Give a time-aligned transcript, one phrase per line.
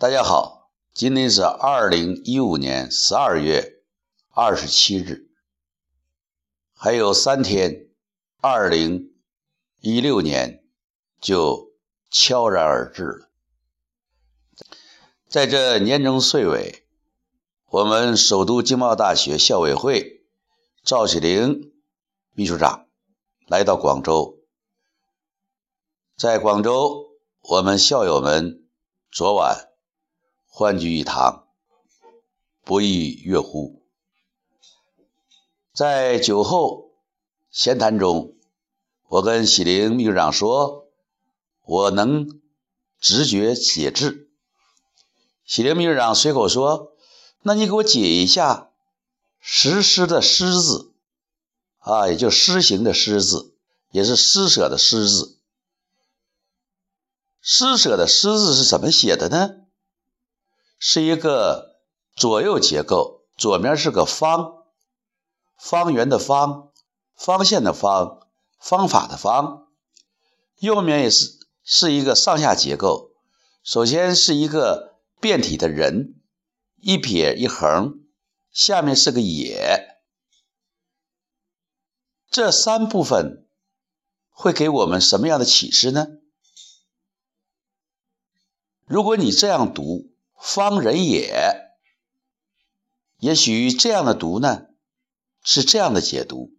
[0.00, 3.82] 大家好，今天是二零一五年十二月
[4.30, 5.28] 二十七日，
[6.74, 7.90] 还有三天，
[8.40, 9.12] 二零
[9.80, 10.64] 一六年
[11.20, 11.74] 就
[12.10, 13.28] 悄然而至了。
[15.28, 16.86] 在这年终岁尾，
[17.66, 20.24] 我们首都经贸大学校委会
[20.82, 21.74] 赵启玲
[22.32, 22.86] 秘书长
[23.48, 24.38] 来到广州，
[26.16, 27.04] 在广州，
[27.42, 28.66] 我们校友们
[29.12, 29.69] 昨晚。
[30.52, 31.46] 欢聚一堂，
[32.64, 33.82] 不亦乐乎。
[35.72, 36.90] 在酒后
[37.50, 38.34] 闲谈中，
[39.06, 40.88] 我跟喜灵秘书长说
[41.64, 42.40] ：“我能
[42.98, 44.28] 直觉写字。”
[45.46, 46.94] 喜灵秘书长随口说
[47.42, 48.70] ：“那你给我解一下
[49.38, 50.92] ‘实施’的‘施’字
[51.78, 53.54] 啊，也就‘施行’的‘施’字，
[53.92, 55.38] 也是‘施舍’的‘施’字。
[57.40, 59.54] ‘施舍’的‘施’字是怎么写的呢？”
[60.82, 61.76] 是一个
[62.16, 64.64] 左右结构，左面是个方，
[65.58, 66.72] 方圆的方，
[67.14, 68.26] 方向的方，
[68.58, 69.66] 方法的方；
[70.56, 73.10] 右面也是是一个上下结构，
[73.62, 76.18] 首先是一个变体的人，
[76.80, 78.00] 一撇一横，
[78.50, 79.98] 下面是个也。
[82.30, 83.46] 这三部分
[84.30, 86.06] 会给我们什么样的启示呢？
[88.86, 90.09] 如果你这样读。
[90.42, 91.70] 方人也，
[93.18, 94.68] 也许这样的读呢，
[95.44, 96.50] 是这样的解读：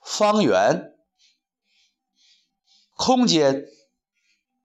[0.00, 0.96] 方圆、
[2.96, 3.66] 空间，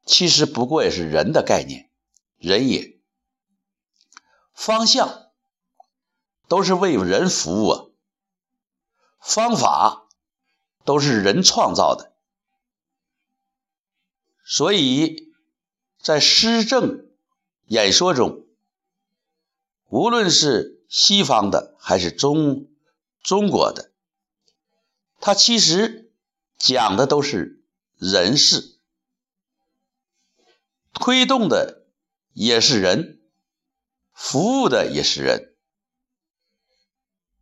[0.05, 1.91] 其实不过也是人的概念，
[2.38, 3.02] 人也；
[4.53, 5.31] 方向
[6.47, 7.85] 都是为人服务啊，
[9.19, 10.08] 方法
[10.85, 12.15] 都是人创造的，
[14.45, 15.33] 所以
[16.02, 17.12] 在施政。
[17.67, 18.45] 演说中，
[19.89, 22.67] 无论是西方的还是中
[23.22, 23.92] 中国的，
[25.20, 26.11] 它其实
[26.58, 27.64] 讲的都是
[27.98, 28.77] 人事，
[30.93, 31.86] 推动的
[32.33, 33.21] 也是人，
[34.11, 35.55] 服务的也是人，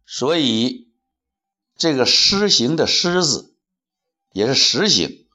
[0.05, 0.87] 所以
[1.75, 3.55] 这个施行的“施”字
[4.31, 5.27] 也是实行，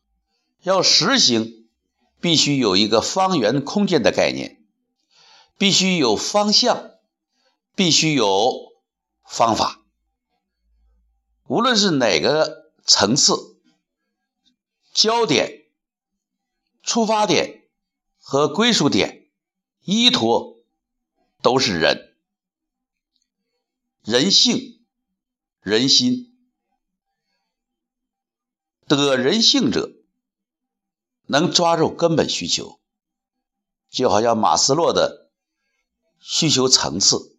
[0.62, 1.69] 要实行，
[2.21, 4.56] 必须有一个方圆空间的概念。
[5.59, 6.93] 必须有方向，
[7.75, 8.75] 必须有
[9.25, 9.81] 方法。
[11.47, 13.56] 无论是哪个层次，
[14.93, 15.66] 焦点、
[16.83, 17.69] 出发点
[18.19, 19.31] 和归属点、
[19.83, 20.59] 依托
[21.41, 22.16] 都是人、
[24.03, 24.84] 人性、
[25.61, 26.33] 人心。
[28.89, 29.91] 得人性者，
[31.27, 32.78] 能抓住根本需求，
[33.89, 35.25] 就好像马斯洛的。
[36.28, 37.38] 需求层次：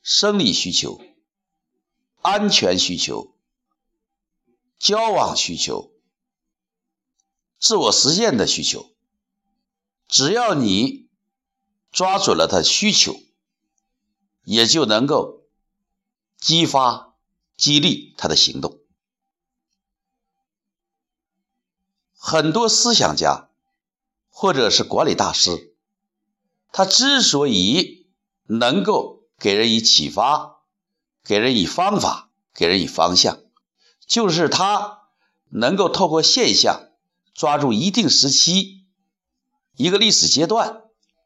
[0.00, 0.98] 生理需求、
[2.22, 3.36] 安全需求、
[4.78, 5.92] 交往需求、
[7.58, 8.90] 自我实现的需求。
[10.08, 11.10] 只要你
[11.90, 13.20] 抓准了他需求，
[14.44, 15.42] 也就能够
[16.38, 17.14] 激发、
[17.58, 18.80] 激励他的行动。
[22.14, 23.50] 很多思想家
[24.30, 25.76] 或者是管理大师，
[26.72, 28.01] 他之所以
[28.58, 30.60] 能够给人以启发，
[31.24, 33.40] 给人以方法，给人以方向，
[34.06, 35.08] 就是他
[35.48, 36.90] 能够透过现象
[37.32, 38.84] 抓住一定时期、
[39.76, 40.82] 一个历史阶段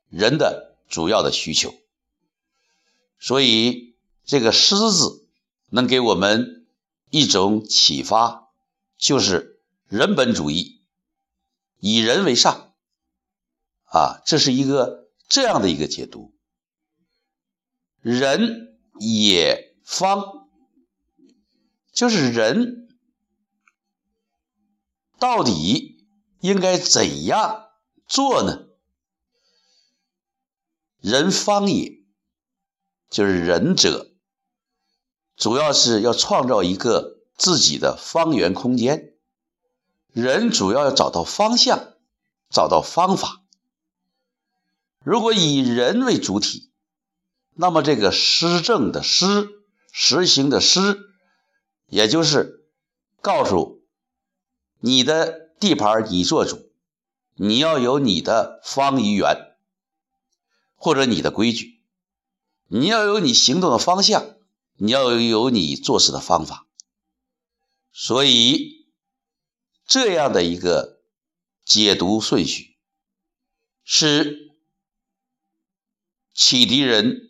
[0.08, 1.74] 人的主要的需求。
[3.18, 5.26] 所以，这个“狮”字
[5.68, 6.66] 能给我们
[7.10, 8.50] 一种启发，
[8.98, 9.58] 就是
[9.88, 10.80] 人本主义，
[11.80, 12.72] 以人为上。
[13.86, 16.35] 啊，这是一个这样的一个解读。
[18.08, 20.46] 人也方，
[21.92, 22.86] 就是人
[25.18, 26.06] 到底
[26.38, 27.70] 应该怎样
[28.06, 28.68] 做呢？
[31.00, 32.04] 人方也，
[33.10, 34.12] 就是仁者，
[35.36, 39.14] 主要是要创造一个自己的方圆空间。
[40.12, 41.94] 人主要要找到方向，
[42.50, 43.42] 找到方法。
[45.02, 46.70] 如果以人为主体。
[47.58, 49.48] 那么，这个施政的施，
[49.90, 51.10] 实行的施，
[51.86, 52.68] 也就是
[53.22, 53.82] 告诉
[54.78, 56.70] 你的地盘你做主，
[57.34, 59.56] 你要有你的方与圆，
[60.74, 61.80] 或者你的规矩，
[62.68, 64.36] 你要有你行动的方向，
[64.74, 66.66] 你要有你做事的方法。
[67.90, 68.86] 所以，
[69.86, 71.00] 这样的一个
[71.64, 72.76] 解读顺序
[73.82, 74.52] 是
[76.34, 77.25] 启迪人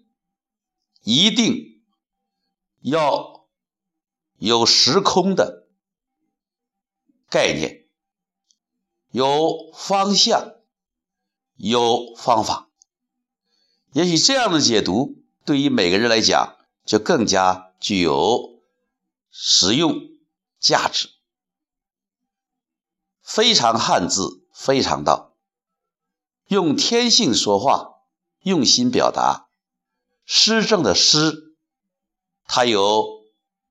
[1.08, 1.84] 一定
[2.80, 3.46] 要
[4.38, 5.68] 有时空的
[7.30, 7.86] 概念，
[9.12, 10.56] 有方向，
[11.54, 12.68] 有方法。
[13.92, 18.60] 也许这样的解读对于每个人来讲就更加具有
[19.30, 20.08] 实用
[20.58, 21.10] 价值。
[23.22, 25.36] 非常汉字，非常道，
[26.48, 27.92] 用天性说话。
[28.42, 29.45] 用心表达，
[30.26, 31.54] 施政的施，
[32.46, 33.06] 它有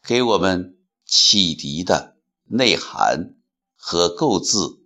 [0.02, 2.16] 给我们启迪的
[2.46, 3.36] 内涵
[3.76, 4.80] 和构字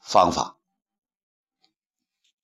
[0.00, 0.59] 方法。